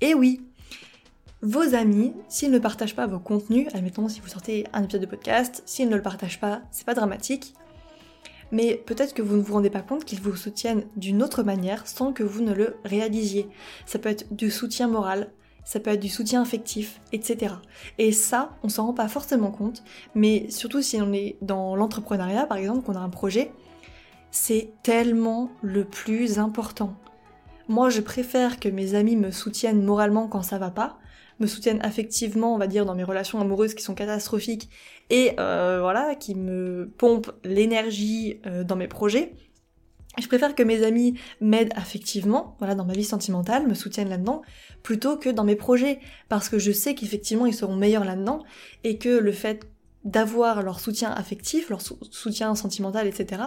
Et 0.00 0.14
oui, 0.14 0.40
vos 1.44 1.74
amis, 1.74 2.14
s'ils 2.26 2.50
ne 2.50 2.58
partagent 2.58 2.96
pas 2.96 3.06
vos 3.06 3.18
contenus, 3.18 3.68
admettons 3.74 4.08
si 4.08 4.20
vous 4.20 4.28
sortez 4.28 4.64
un 4.72 4.82
épisode 4.82 5.02
de 5.02 5.06
podcast, 5.06 5.62
s'ils 5.66 5.90
ne 5.90 5.96
le 5.96 6.00
partagent 6.00 6.40
pas, 6.40 6.62
c'est 6.70 6.86
pas 6.86 6.94
dramatique. 6.94 7.52
Mais 8.50 8.76
peut-être 8.76 9.12
que 9.12 9.20
vous 9.20 9.36
ne 9.36 9.42
vous 9.42 9.52
rendez 9.52 9.68
pas 9.68 9.82
compte 9.82 10.06
qu'ils 10.06 10.22
vous 10.22 10.36
soutiennent 10.36 10.84
d'une 10.96 11.22
autre 11.22 11.42
manière 11.42 11.86
sans 11.86 12.14
que 12.14 12.22
vous 12.22 12.40
ne 12.40 12.54
le 12.54 12.76
réalisiez. 12.86 13.46
Ça 13.84 13.98
peut 13.98 14.08
être 14.08 14.34
du 14.34 14.50
soutien 14.50 14.88
moral, 14.88 15.30
ça 15.64 15.80
peut 15.80 15.90
être 15.90 16.00
du 16.00 16.08
soutien 16.08 16.40
affectif, 16.40 16.98
etc. 17.12 17.56
Et 17.98 18.12
ça, 18.12 18.56
on 18.62 18.70
s'en 18.70 18.86
rend 18.86 18.94
pas 18.94 19.08
forcément 19.08 19.50
compte, 19.50 19.82
mais 20.14 20.48
surtout 20.48 20.80
si 20.80 20.96
on 21.02 21.12
est 21.12 21.36
dans 21.42 21.76
l'entrepreneuriat, 21.76 22.46
par 22.46 22.56
exemple, 22.56 22.86
qu'on 22.86 22.96
a 22.96 23.00
un 23.00 23.10
projet, 23.10 23.52
c'est 24.30 24.72
tellement 24.82 25.50
le 25.60 25.84
plus 25.84 26.38
important. 26.38 26.96
Moi, 27.68 27.90
je 27.90 28.00
préfère 28.00 28.60
que 28.60 28.70
mes 28.70 28.94
amis 28.94 29.16
me 29.16 29.30
soutiennent 29.30 29.84
moralement 29.84 30.26
quand 30.26 30.42
ça 30.42 30.56
va 30.56 30.70
pas, 30.70 30.98
me 31.40 31.46
soutiennent 31.46 31.80
affectivement, 31.82 32.54
on 32.54 32.58
va 32.58 32.66
dire, 32.66 32.84
dans 32.86 32.94
mes 32.94 33.04
relations 33.04 33.40
amoureuses 33.40 33.74
qui 33.74 33.82
sont 33.82 33.94
catastrophiques, 33.94 34.70
et 35.10 35.32
euh, 35.38 35.78
voilà, 35.80 36.14
qui 36.14 36.34
me 36.34 36.90
pompent 36.96 37.32
l'énergie 37.44 38.40
euh, 38.46 38.64
dans 38.64 38.76
mes 38.76 38.88
projets. 38.88 39.34
Je 40.18 40.28
préfère 40.28 40.54
que 40.54 40.62
mes 40.62 40.84
amis 40.84 41.18
m'aident 41.40 41.72
affectivement, 41.74 42.56
voilà, 42.58 42.74
dans 42.74 42.84
ma 42.84 42.92
vie 42.92 43.04
sentimentale, 43.04 43.66
me 43.66 43.74
soutiennent 43.74 44.08
là-dedans, 44.08 44.42
plutôt 44.82 45.16
que 45.16 45.28
dans 45.28 45.44
mes 45.44 45.56
projets, 45.56 45.98
parce 46.28 46.48
que 46.48 46.58
je 46.58 46.70
sais 46.70 46.94
qu'effectivement 46.94 47.46
ils 47.46 47.54
seront 47.54 47.74
meilleurs 47.74 48.04
là-dedans, 48.04 48.44
et 48.84 48.98
que 48.98 49.08
le 49.08 49.32
fait 49.32 49.66
d'avoir 50.04 50.62
leur 50.62 50.80
soutien 50.80 51.10
affectif, 51.10 51.70
leur 51.70 51.80
soutien 51.80 52.54
sentimental, 52.54 53.06
etc., 53.06 53.42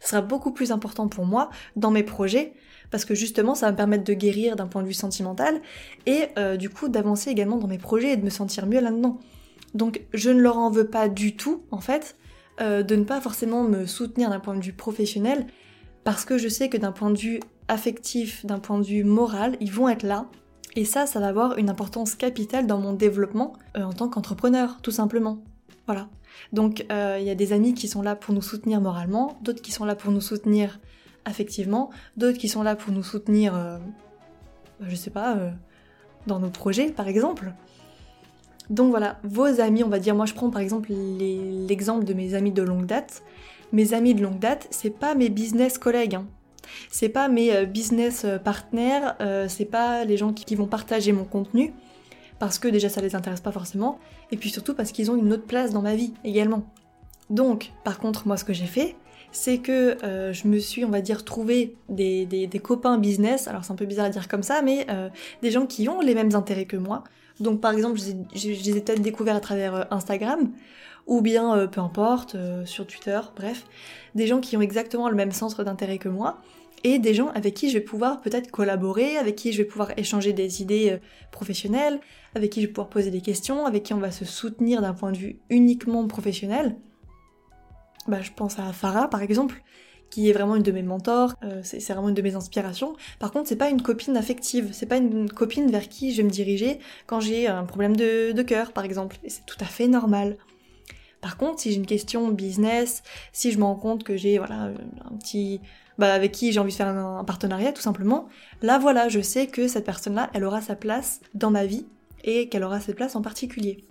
sera 0.00 0.20
beaucoup 0.20 0.52
plus 0.52 0.72
important 0.72 1.08
pour 1.08 1.24
moi 1.24 1.50
dans 1.76 1.90
mes 1.90 2.02
projets, 2.02 2.52
parce 2.90 3.04
que 3.04 3.14
justement 3.14 3.54
ça 3.54 3.66
va 3.66 3.72
me 3.72 3.76
permettre 3.76 4.04
de 4.04 4.12
guérir 4.12 4.56
d'un 4.56 4.66
point 4.66 4.82
de 4.82 4.88
vue 4.88 4.94
sentimental, 4.94 5.60
et 6.06 6.26
euh, 6.38 6.56
du 6.56 6.70
coup 6.70 6.88
d'avancer 6.88 7.30
également 7.30 7.56
dans 7.56 7.68
mes 7.68 7.78
projets 7.78 8.12
et 8.12 8.16
de 8.16 8.24
me 8.24 8.30
sentir 8.30 8.66
mieux 8.66 8.80
là-dedans. 8.80 9.18
Donc 9.74 10.02
je 10.12 10.30
ne 10.30 10.40
leur 10.40 10.58
en 10.58 10.70
veux 10.70 10.86
pas 10.86 11.08
du 11.08 11.36
tout, 11.36 11.62
en 11.70 11.80
fait, 11.80 12.16
euh, 12.60 12.82
de 12.82 12.96
ne 12.96 13.04
pas 13.04 13.20
forcément 13.20 13.62
me 13.62 13.86
soutenir 13.86 14.30
d'un 14.30 14.40
point 14.40 14.56
de 14.56 14.64
vue 14.64 14.72
professionnel, 14.72 15.46
parce 16.04 16.24
que 16.24 16.38
je 16.38 16.48
sais 16.48 16.68
que 16.68 16.76
d'un 16.76 16.92
point 16.92 17.10
de 17.10 17.18
vue 17.18 17.40
affectif, 17.68 18.44
d'un 18.44 18.58
point 18.58 18.78
de 18.78 18.84
vue 18.84 19.04
moral, 19.04 19.56
ils 19.60 19.72
vont 19.72 19.88
être 19.88 20.02
là. 20.02 20.26
Et 20.76 20.84
ça, 20.84 21.06
ça 21.06 21.20
va 21.20 21.28
avoir 21.28 21.58
une 21.58 21.68
importance 21.68 22.14
capitale 22.14 22.66
dans 22.66 22.78
mon 22.78 22.92
développement 22.92 23.54
euh, 23.76 23.82
en 23.82 23.92
tant 23.92 24.08
qu'entrepreneur, 24.08 24.78
tout 24.82 24.90
simplement. 24.90 25.42
Voilà. 25.86 26.08
Donc 26.52 26.86
il 26.88 27.24
y 27.24 27.30
a 27.30 27.34
des 27.34 27.52
amis 27.52 27.74
qui 27.74 27.88
sont 27.88 28.02
là 28.02 28.14
pour 28.14 28.32
nous 28.32 28.40
soutenir 28.40 28.80
moralement, 28.80 29.38
d'autres 29.42 29.60
qui 29.60 29.72
sont 29.72 29.84
là 29.84 29.96
pour 29.96 30.12
nous 30.12 30.20
soutenir 30.20 30.78
affectivement, 31.24 31.90
d'autres 32.16 32.38
qui 32.38 32.48
sont 32.48 32.62
là 32.62 32.76
pour 32.76 32.92
nous 32.92 33.02
soutenir, 33.02 33.54
euh, 33.54 33.78
je 34.80 34.94
sais 34.94 35.10
pas, 35.10 35.36
euh, 35.36 35.50
dans 36.26 36.38
nos 36.38 36.50
projets 36.50 36.90
par 36.90 37.08
exemple. 37.08 37.52
Donc 38.68 38.90
voilà, 38.90 39.18
vos 39.24 39.60
amis, 39.60 39.82
on 39.82 39.88
va 39.88 39.98
dire, 39.98 40.14
moi 40.14 40.26
je 40.26 40.34
prends 40.34 40.50
par 40.50 40.60
exemple 40.60 40.92
l'exemple 40.92 42.04
de 42.04 42.14
mes 42.14 42.34
amis 42.34 42.52
de 42.52 42.62
longue 42.62 42.86
date. 42.86 43.22
Mes 43.72 43.94
amis 43.94 44.14
de 44.14 44.22
longue 44.22 44.38
date, 44.38 44.66
c'est 44.70 44.90
pas 44.90 45.14
mes 45.14 45.28
business 45.28 45.78
collègues. 45.78 46.16
Hein. 46.16 46.26
C'est 46.90 47.08
pas 47.08 47.28
mes 47.28 47.54
euh, 47.54 47.64
business 47.64 48.26
partners, 48.44 49.12
c'est 49.48 49.64
pas 49.64 50.04
les 50.04 50.16
gens 50.16 50.32
qui 50.32 50.54
vont 50.54 50.66
partager 50.66 51.12
mon 51.12 51.24
contenu, 51.24 51.72
parce 52.38 52.58
que 52.58 52.68
déjà 52.68 52.88
ça 52.88 53.00
les 53.00 53.14
intéresse 53.14 53.40
pas 53.40 53.52
forcément, 53.52 53.98
et 54.30 54.36
puis 54.36 54.50
surtout 54.50 54.74
parce 54.74 54.92
qu'ils 54.92 55.10
ont 55.10 55.16
une 55.16 55.32
autre 55.32 55.46
place 55.46 55.72
dans 55.72 55.82
ma 55.82 55.96
vie 55.96 56.12
également. 56.24 56.64
Donc, 57.28 57.72
par 57.84 57.98
contre, 57.98 58.26
moi 58.26 58.36
ce 58.36 58.44
que 58.44 58.52
j'ai 58.52 58.66
fait, 58.66 58.96
c'est 59.32 59.58
que 59.58 59.96
euh, 60.04 60.32
je 60.32 60.48
me 60.48 60.58
suis, 60.58 60.84
on 60.84 60.90
va 60.90 61.00
dire, 61.00 61.24
trouvé 61.24 61.76
des, 61.88 62.48
copains 62.62 62.98
business, 62.98 63.48
alors 63.48 63.64
c'est 63.64 63.72
un 63.72 63.76
peu 63.76 63.86
bizarre 63.86 64.06
à 64.06 64.10
dire 64.10 64.28
comme 64.28 64.42
ça, 64.42 64.62
mais 64.62 64.86
euh, 64.90 65.08
des 65.42 65.50
gens 65.50 65.66
qui 65.66 65.88
ont 65.88 66.00
les 66.00 66.14
mêmes 66.14 66.34
intérêts 66.34 66.66
que 66.66 66.76
moi. 66.76 67.04
Donc 67.38 67.60
par 67.60 67.72
exemple, 67.72 67.98
je, 67.98 68.48
les 68.48 68.76
ai 68.76 68.80
peut-être 68.80 69.02
découverts 69.02 69.36
à 69.36 69.40
travers 69.40 69.74
euh, 69.74 69.84
Instagram, 69.90 70.50
ou 71.06 71.22
bien, 71.22 71.66
peu 71.66 71.80
importe, 71.80 72.36
sur 72.66 72.86
Twitter, 72.86 73.18
bref, 73.34 73.66
des 74.14 74.28
gens 74.28 74.38
qui 74.38 74.56
ont 74.56 74.60
exactement 74.60 75.08
le 75.08 75.16
même 75.16 75.32
centre 75.32 75.64
d'intérêt 75.64 75.98
que 75.98 76.08
moi, 76.08 76.38
et 76.84 77.00
des 77.00 77.14
gens 77.14 77.28
avec 77.28 77.54
qui 77.54 77.68
je 77.68 77.78
vais 77.78 77.84
pouvoir 77.84 78.20
peut-être 78.20 78.50
collaborer, 78.50 79.16
avec 79.16 79.34
qui 79.34 79.52
je 79.52 79.58
vais 79.58 79.64
pouvoir 79.64 79.90
échanger 79.96 80.32
des 80.32 80.62
idées 80.62 81.00
professionnelles, 81.32 81.98
avec 82.36 82.50
qui 82.50 82.60
je 82.60 82.66
vais 82.66 82.72
pouvoir 82.72 82.90
poser 82.90 83.10
des 83.10 83.22
questions, 83.22 83.66
avec 83.66 83.82
qui 83.82 83.94
on 83.94 83.98
va 83.98 84.12
se 84.12 84.24
soutenir 84.24 84.82
d'un 84.82 84.92
point 84.92 85.10
de 85.10 85.16
vue 85.16 85.40
uniquement 85.48 86.06
professionnel. 86.06 86.76
Bah, 88.08 88.20
je 88.22 88.30
pense 88.34 88.58
à 88.58 88.72
Farah 88.72 89.08
par 89.08 89.22
exemple, 89.22 89.62
qui 90.10 90.28
est 90.28 90.32
vraiment 90.32 90.56
une 90.56 90.62
de 90.62 90.72
mes 90.72 90.82
mentors, 90.82 91.34
euh, 91.44 91.60
c'est 91.62 91.80
vraiment 91.92 92.08
une 92.08 92.14
de 92.14 92.22
mes 92.22 92.34
inspirations. 92.34 92.96
Par 93.18 93.30
contre, 93.30 93.48
c'est 93.48 93.56
pas 93.56 93.70
une 93.70 93.82
copine 93.82 94.16
affective, 94.16 94.70
c'est 94.72 94.86
pas 94.86 94.96
une 94.96 95.30
copine 95.30 95.70
vers 95.70 95.88
qui 95.88 96.12
je 96.12 96.18
vais 96.18 96.22
me 96.24 96.30
diriger 96.30 96.80
quand 97.06 97.20
j'ai 97.20 97.46
un 97.46 97.64
problème 97.64 97.96
de, 97.96 98.32
de 98.32 98.42
cœur, 98.42 98.72
par 98.72 98.84
exemple. 98.84 99.18
Et 99.22 99.30
c'est 99.30 99.46
tout 99.46 99.58
à 99.60 99.66
fait 99.66 99.86
normal. 99.86 100.36
Par 101.20 101.36
contre, 101.36 101.60
si 101.60 101.70
j'ai 101.70 101.76
une 101.76 101.86
question 101.86 102.28
business, 102.28 103.02
si 103.32 103.52
je 103.52 103.58
me 103.58 103.64
rends 103.64 103.76
compte 103.76 104.04
que 104.04 104.16
j'ai 104.16 104.38
voilà 104.38 104.72
un 105.04 105.16
petit 105.18 105.60
bah, 105.98 106.14
avec 106.14 106.32
qui 106.32 106.50
j'ai 106.50 106.60
envie 106.60 106.72
de 106.72 106.76
faire 106.76 106.88
un, 106.88 107.24
partenariat 107.24 107.72
tout 107.72 107.82
simplement, 107.82 108.28
là 108.62 108.78
voilà, 108.78 109.08
je 109.08 109.20
sais 109.20 109.46
que 109.46 109.68
cette 109.68 109.84
personne-là, 109.84 110.30
elle 110.32 110.44
aura 110.44 110.62
sa 110.62 110.74
place 110.74 111.20
dans 111.34 111.50
ma 111.50 111.66
vie 111.66 111.86
et 112.24 112.48
qu'elle 112.48 112.64
aura 112.64 112.80
cette 112.80 112.96
place 112.96 113.16
en 113.16 113.22
particulier. 113.22 113.84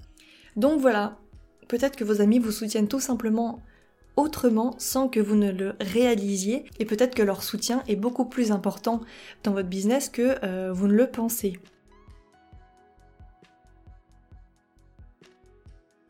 Donc 0.56 0.82
voilà, 0.82 1.18
peut-être 1.68 1.96
que 1.96 2.04
vos 2.04 2.20
amis 2.20 2.40
vous 2.40 2.52
soutiennent 2.52 2.88
tout 2.88 3.00
simplement 3.00 3.60
autrement 4.20 4.76
sans 4.78 5.08
que 5.08 5.20
vous 5.20 5.36
ne 5.36 5.52
le 5.52 5.76
réalisiez 5.80 6.66
et 6.78 6.86
peut-être 6.86 7.16
que 7.16 7.24
leur 7.24 7.42
soutien 7.42 7.84
est 7.88 7.96
beaucoup 7.96 8.26
plus 8.26 8.52
important 8.52 9.02
dans 9.44 9.54
votre 9.54 9.70
business 9.70 10.10
que 10.10 10.38
euh, 10.44 10.72
vous 10.74 10.88
ne 10.88 10.94
le 10.94 11.08
pensez. 11.08 11.60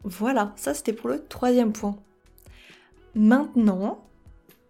Voilà, 0.04 0.54
ça 0.56 0.74
c'était 0.74 0.94
pour 0.94 1.10
le 1.10 1.24
troisième 1.24 1.72
point. 1.72 1.98
Maintenant, 3.14 4.06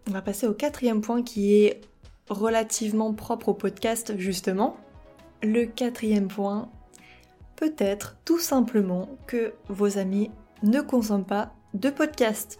on 0.08 0.10
va 0.10 0.22
passer 0.22 0.46
au 0.46 0.52
quatrième 0.52 1.00
point 1.00 1.22
qui 1.22 1.54
est 1.54 1.80
relativement 2.28 3.14
propre 3.14 3.48
au 3.48 3.54
podcast 3.54 4.14
justement. 4.18 4.76
Le 5.42 5.64
quatrième 5.64 6.28
point, 6.28 6.68
peut-être 7.56 8.16
tout 8.24 8.38
simplement 8.38 9.08
que 9.26 9.54
vos 9.68 9.98
amis 9.98 10.30
ne 10.62 10.80
consomment 10.80 11.24
pas 11.24 11.54
de 11.74 11.88
podcast. 11.88 12.58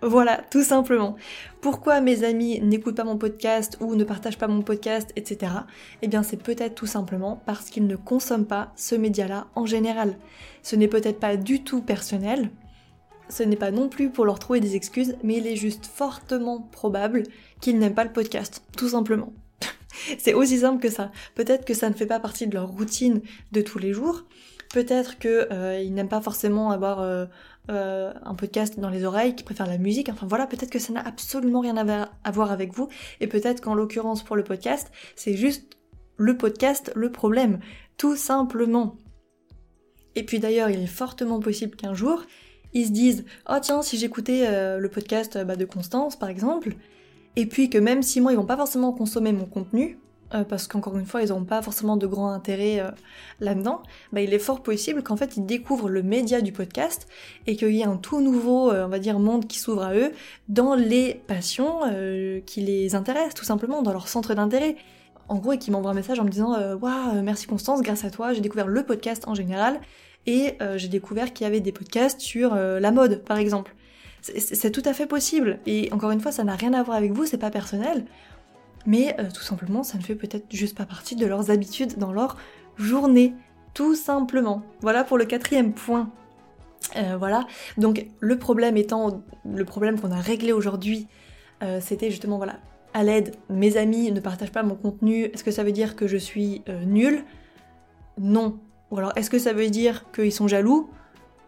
Voilà, 0.00 0.40
tout 0.50 0.62
simplement. 0.62 1.16
Pourquoi 1.60 2.00
mes 2.00 2.22
amis 2.22 2.60
n'écoutent 2.60 2.96
pas 2.96 3.04
mon 3.04 3.18
podcast 3.18 3.76
ou 3.80 3.96
ne 3.96 4.04
partagent 4.04 4.38
pas 4.38 4.46
mon 4.46 4.62
podcast, 4.62 5.10
etc. 5.16 5.52
Eh 6.02 6.08
bien, 6.08 6.22
c'est 6.22 6.40
peut-être 6.40 6.76
tout 6.76 6.86
simplement 6.86 7.42
parce 7.46 7.68
qu'ils 7.70 7.86
ne 7.86 7.96
consomment 7.96 8.46
pas 8.46 8.72
ce 8.76 8.94
média-là 8.94 9.48
en 9.56 9.66
général. 9.66 10.16
Ce 10.62 10.76
n'est 10.76 10.88
peut-être 10.88 11.18
pas 11.18 11.36
du 11.36 11.64
tout 11.64 11.82
personnel, 11.82 12.50
ce 13.28 13.42
n'est 13.42 13.56
pas 13.56 13.70
non 13.70 13.88
plus 13.88 14.10
pour 14.10 14.24
leur 14.24 14.38
trouver 14.38 14.60
des 14.60 14.76
excuses, 14.76 15.16
mais 15.22 15.36
il 15.38 15.46
est 15.46 15.56
juste 15.56 15.86
fortement 15.86 16.60
probable 16.72 17.24
qu'ils 17.60 17.78
n'aiment 17.78 17.94
pas 17.94 18.04
le 18.04 18.12
podcast, 18.12 18.62
tout 18.76 18.88
simplement. 18.88 19.32
c'est 20.18 20.34
aussi 20.34 20.58
simple 20.58 20.80
que 20.80 20.90
ça. 20.90 21.10
Peut-être 21.34 21.64
que 21.64 21.74
ça 21.74 21.88
ne 21.88 21.94
fait 21.94 22.06
pas 22.06 22.20
partie 22.20 22.46
de 22.46 22.54
leur 22.54 22.68
routine 22.68 23.20
de 23.52 23.60
tous 23.60 23.78
les 23.78 23.92
jours. 23.92 24.24
Peut-être 24.72 25.18
qu'ils 25.18 25.46
euh, 25.50 25.88
n'aiment 25.90 26.08
pas 26.08 26.20
forcément 26.20 26.70
avoir 26.70 27.00
euh, 27.00 27.26
euh, 27.70 28.12
un 28.24 28.34
podcast 28.34 28.78
dans 28.78 28.88
les 28.88 29.04
oreilles, 29.04 29.34
qui 29.34 29.44
préfèrent 29.44 29.66
la 29.66 29.78
musique. 29.78 30.08
Enfin 30.08 30.26
voilà, 30.26 30.46
peut-être 30.46 30.70
que 30.70 30.78
ça 30.78 30.92
n'a 30.92 31.06
absolument 31.06 31.60
rien 31.60 31.76
à 31.76 32.30
voir 32.30 32.50
avec 32.50 32.72
vous. 32.72 32.88
Et 33.20 33.26
peut-être 33.26 33.60
qu'en 33.60 33.74
l'occurrence 33.74 34.22
pour 34.22 34.36
le 34.36 34.44
podcast, 34.44 34.90
c'est 35.16 35.36
juste 35.36 35.76
le 36.16 36.36
podcast 36.36 36.92
le 36.94 37.12
problème. 37.12 37.60
Tout 37.96 38.16
simplement. 38.16 38.96
Et 40.14 40.24
puis 40.24 40.38
d'ailleurs, 40.38 40.70
il 40.70 40.80
est 40.80 40.86
fortement 40.86 41.40
possible 41.40 41.76
qu'un 41.76 41.94
jour, 41.94 42.24
ils 42.72 42.86
se 42.86 42.92
disent 42.92 43.24
Oh 43.48 43.56
tiens, 43.60 43.82
si 43.82 43.98
j'écoutais 43.98 44.46
euh, 44.46 44.78
le 44.78 44.88
podcast 44.88 45.38
bah, 45.44 45.56
de 45.56 45.64
Constance 45.64 46.18
par 46.18 46.28
exemple, 46.28 46.74
et 47.36 47.46
puis 47.46 47.70
que 47.70 47.78
même 47.78 48.02
si 48.02 48.20
moi 48.20 48.32
ils 48.32 48.36
vont 48.36 48.46
pas 48.46 48.56
forcément 48.56 48.92
consommer 48.92 49.32
mon 49.32 49.46
contenu, 49.46 49.98
euh, 50.34 50.44
parce 50.44 50.66
qu'encore 50.66 50.98
une 50.98 51.06
fois, 51.06 51.22
ils 51.22 51.28
n'auront 51.28 51.44
pas 51.44 51.62
forcément 51.62 51.96
de 51.96 52.06
grand 52.06 52.30
intérêt 52.30 52.80
euh, 52.80 52.90
là-dedans, 53.40 53.82
bah, 54.12 54.20
il 54.20 54.34
est 54.34 54.38
fort 54.38 54.62
possible 54.62 55.02
qu'en 55.02 55.16
fait, 55.16 55.36
ils 55.38 55.46
découvrent 55.46 55.88
le 55.88 56.02
média 56.02 56.42
du 56.42 56.52
podcast 56.52 57.08
et 57.46 57.56
qu'il 57.56 57.70
y 57.70 57.80
ait 57.80 57.84
un 57.84 57.96
tout 57.96 58.20
nouveau, 58.20 58.70
euh, 58.70 58.84
on 58.84 58.88
va 58.88 58.98
dire, 58.98 59.18
monde 59.18 59.46
qui 59.46 59.58
s'ouvre 59.58 59.82
à 59.82 59.94
eux 59.94 60.12
dans 60.48 60.74
les 60.74 61.14
passions 61.26 61.80
qui 62.46 62.60
les 62.60 62.94
intéressent, 62.94 63.34
tout 63.34 63.44
simplement, 63.44 63.82
dans 63.82 63.92
leur 63.92 64.08
centre 64.08 64.34
d'intérêt. 64.34 64.76
En 65.28 65.36
gros, 65.36 65.52
et 65.52 65.58
qui 65.58 65.70
m'envoient 65.70 65.90
un 65.90 65.94
message 65.94 66.18
en 66.20 66.24
me 66.24 66.30
disant 66.30 66.56
Waouh, 66.76 67.22
merci 67.22 67.46
Constance, 67.46 67.82
grâce 67.82 68.04
à 68.04 68.10
toi, 68.10 68.32
j'ai 68.32 68.40
découvert 68.40 68.66
le 68.66 68.82
podcast 68.82 69.24
en 69.26 69.34
général 69.34 69.80
et 70.26 70.56
j'ai 70.76 70.88
découvert 70.88 71.32
qu'il 71.32 71.44
y 71.44 71.46
avait 71.46 71.60
des 71.60 71.72
podcasts 71.72 72.20
sur 72.20 72.54
la 72.54 72.90
mode, 72.90 73.22
par 73.24 73.36
exemple. 73.36 73.74
C'est 74.22 74.70
tout 74.70 74.82
à 74.84 74.94
fait 74.94 75.06
possible. 75.06 75.58
Et 75.66 75.88
encore 75.92 76.10
une 76.10 76.20
fois, 76.20 76.32
ça 76.32 76.44
n'a 76.44 76.54
rien 76.54 76.72
à 76.72 76.82
voir 76.82 76.96
avec 76.96 77.12
vous, 77.12 77.26
c'est 77.26 77.38
pas 77.38 77.50
personnel 77.50 78.04
mais 78.86 79.14
euh, 79.18 79.28
tout 79.32 79.42
simplement 79.42 79.82
ça 79.82 79.98
ne 79.98 80.02
fait 80.02 80.14
peut-être 80.14 80.46
juste 80.50 80.76
pas 80.76 80.86
partie 80.86 81.16
de 81.16 81.26
leurs 81.26 81.50
habitudes 81.50 81.98
dans 81.98 82.12
leur 82.12 82.36
journée, 82.76 83.34
tout 83.74 83.94
simplement. 83.94 84.62
Voilà 84.80 85.04
pour 85.04 85.18
le 85.18 85.24
quatrième 85.24 85.72
point. 85.72 86.10
Euh, 86.96 87.16
voilà, 87.18 87.46
donc 87.76 88.06
le 88.20 88.38
problème 88.38 88.76
étant, 88.76 89.22
le 89.44 89.64
problème 89.64 90.00
qu'on 90.00 90.12
a 90.12 90.20
réglé 90.20 90.52
aujourd'hui, 90.52 91.08
euh, 91.62 91.80
c'était 91.82 92.10
justement, 92.10 92.36
voilà, 92.36 92.60
à 92.94 93.02
l'aide, 93.02 93.34
mes 93.50 93.76
amis 93.76 94.10
ne 94.12 94.20
partagent 94.20 94.52
pas 94.52 94.62
mon 94.62 94.76
contenu, 94.76 95.24
est-ce 95.24 95.44
que 95.44 95.50
ça 95.50 95.64
veut 95.64 95.72
dire 95.72 95.96
que 95.96 96.06
je 96.06 96.16
suis 96.16 96.62
nulle? 96.86 97.24
Non. 98.16 98.58
Ou 98.90 98.98
alors, 98.98 99.12
est-ce 99.16 99.28
que 99.28 99.38
ça 99.38 99.52
veut 99.52 99.68
dire 99.68 100.10
qu'ils 100.12 100.32
sont 100.32 100.48
jaloux? 100.48 100.88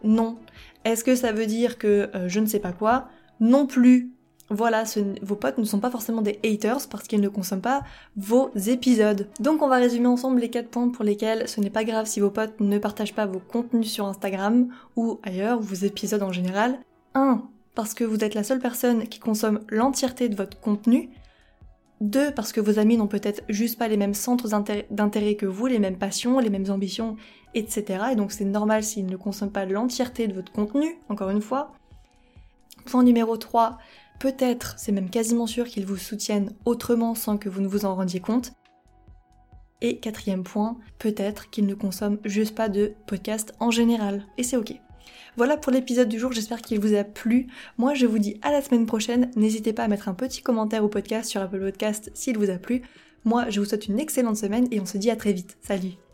Non. 0.03 0.37
Est-ce 0.85 1.03
que 1.03 1.15
ça 1.15 1.31
veut 1.31 1.47
dire 1.47 1.77
que 1.77 2.09
je 2.27 2.39
ne 2.39 2.45
sais 2.45 2.59
pas 2.59 2.71
quoi? 2.71 3.07
Non 3.39 3.65
plus. 3.65 4.11
Voilà, 4.53 4.83
vos 5.21 5.37
potes 5.37 5.57
ne 5.57 5.63
sont 5.63 5.79
pas 5.79 5.89
forcément 5.89 6.21
des 6.21 6.37
haters 6.43 6.89
parce 6.89 7.07
qu'ils 7.07 7.21
ne 7.21 7.29
consomment 7.29 7.61
pas 7.61 7.83
vos 8.17 8.51
épisodes. 8.67 9.29
Donc 9.39 9.61
on 9.61 9.69
va 9.69 9.77
résumer 9.77 10.07
ensemble 10.07 10.41
les 10.41 10.49
4 10.49 10.67
points 10.67 10.89
pour 10.89 11.05
lesquels 11.05 11.47
ce 11.47 11.61
n'est 11.61 11.69
pas 11.69 11.85
grave 11.85 12.05
si 12.05 12.19
vos 12.19 12.31
potes 12.31 12.59
ne 12.59 12.77
partagent 12.77 13.15
pas 13.15 13.25
vos 13.25 13.39
contenus 13.39 13.89
sur 13.89 14.05
Instagram 14.07 14.67
ou 14.97 15.21
ailleurs, 15.23 15.61
vos 15.61 15.85
épisodes 15.85 16.21
en 16.21 16.33
général. 16.33 16.79
1. 17.13 17.43
Parce 17.75 17.93
que 17.93 18.03
vous 18.03 18.25
êtes 18.25 18.33
la 18.33 18.43
seule 18.43 18.59
personne 18.59 19.07
qui 19.07 19.19
consomme 19.19 19.61
l'entièreté 19.69 20.27
de 20.27 20.35
votre 20.35 20.59
contenu. 20.59 21.09
Deux, 22.01 22.31
parce 22.31 22.51
que 22.51 22.59
vos 22.59 22.77
amis 22.77 22.97
n'ont 22.97 23.07
peut-être 23.07 23.43
juste 23.47 23.79
pas 23.79 23.87
les 23.87 23.95
mêmes 23.95 24.13
centres 24.13 24.49
d'intérêt 24.89 25.35
que 25.35 25.45
vous, 25.45 25.67
les 25.67 25.79
mêmes 25.79 25.97
passions, 25.97 26.39
les 26.39 26.49
mêmes 26.49 26.69
ambitions, 26.69 27.15
etc. 27.53 28.03
Et 28.11 28.15
donc 28.17 28.33
c'est 28.33 28.43
normal 28.43 28.83
s'ils 28.83 29.05
ne 29.05 29.15
consomment 29.15 29.51
pas 29.51 29.63
l'entièreté 29.63 30.27
de 30.27 30.33
votre 30.33 30.51
contenu, 30.51 30.97
encore 31.07 31.29
une 31.29 31.41
fois. 31.41 31.71
Point 32.85 33.03
numéro 33.03 33.37
3, 33.37 33.77
peut-être, 34.21 34.75
c'est 34.77 34.91
même 34.91 35.09
quasiment 35.09 35.47
sûr 35.47 35.65
qu'ils 35.65 35.87
vous 35.87 35.97
soutiennent 35.97 36.53
autrement 36.65 37.15
sans 37.15 37.37
que 37.39 37.49
vous 37.49 37.59
ne 37.59 37.67
vous 37.67 37.85
en 37.85 37.95
rendiez 37.95 38.19
compte. 38.19 38.53
Et 39.81 39.97
quatrième 39.97 40.43
point, 40.43 40.77
peut-être 40.99 41.49
qu'ils 41.49 41.65
ne 41.65 41.73
consomment 41.73 42.19
juste 42.23 42.53
pas 42.53 42.69
de 42.69 42.93
podcast 43.07 43.55
en 43.59 43.71
général. 43.71 44.23
Et 44.37 44.43
c'est 44.43 44.57
ok. 44.57 44.79
Voilà 45.37 45.57
pour 45.57 45.71
l'épisode 45.71 46.07
du 46.07 46.19
jour, 46.19 46.31
j'espère 46.33 46.61
qu'il 46.61 46.79
vous 46.79 46.93
a 46.93 47.03
plu. 47.03 47.47
Moi 47.79 47.95
je 47.95 48.05
vous 48.05 48.19
dis 48.19 48.39
à 48.43 48.51
la 48.51 48.61
semaine 48.61 48.85
prochaine, 48.85 49.31
n'hésitez 49.35 49.73
pas 49.73 49.85
à 49.85 49.87
mettre 49.87 50.07
un 50.07 50.13
petit 50.13 50.43
commentaire 50.43 50.83
au 50.83 50.87
podcast 50.87 51.27
sur 51.27 51.41
Apple 51.41 51.59
Podcast 51.59 52.11
s'il 52.13 52.37
vous 52.37 52.51
a 52.51 52.57
plu. 52.57 52.83
Moi 53.25 53.49
je 53.49 53.59
vous 53.59 53.65
souhaite 53.65 53.87
une 53.87 53.99
excellente 53.99 54.37
semaine 54.37 54.67
et 54.69 54.79
on 54.79 54.85
se 54.85 54.99
dit 54.99 55.09
à 55.09 55.15
très 55.15 55.33
vite. 55.33 55.57
Salut 55.61 56.10